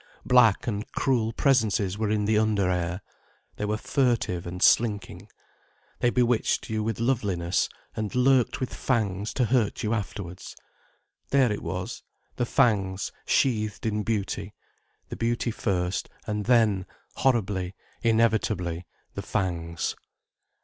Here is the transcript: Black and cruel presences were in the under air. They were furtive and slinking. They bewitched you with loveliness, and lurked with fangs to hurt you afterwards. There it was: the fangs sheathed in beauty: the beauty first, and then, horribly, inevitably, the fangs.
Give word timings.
Black 0.25 0.65
and 0.65 0.91
cruel 0.93 1.31
presences 1.31 1.95
were 1.95 2.09
in 2.09 2.25
the 2.25 2.39
under 2.39 2.71
air. 2.71 3.01
They 3.57 3.65
were 3.65 3.77
furtive 3.77 4.47
and 4.47 4.59
slinking. 4.59 5.29
They 5.99 6.09
bewitched 6.09 6.71
you 6.71 6.81
with 6.83 6.99
loveliness, 6.99 7.69
and 7.95 8.15
lurked 8.15 8.59
with 8.59 8.73
fangs 8.73 9.31
to 9.35 9.45
hurt 9.45 9.83
you 9.83 9.93
afterwards. 9.93 10.55
There 11.29 11.51
it 11.51 11.61
was: 11.61 12.01
the 12.37 12.47
fangs 12.47 13.11
sheathed 13.27 13.85
in 13.85 14.01
beauty: 14.01 14.55
the 15.09 15.15
beauty 15.15 15.51
first, 15.51 16.09
and 16.25 16.45
then, 16.45 16.87
horribly, 17.17 17.75
inevitably, 18.01 18.87
the 19.13 19.21
fangs. 19.21 19.95